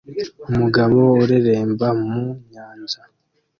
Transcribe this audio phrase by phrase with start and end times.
[0.51, 2.19] Umugabo ureremba mu
[2.51, 3.01] nyanja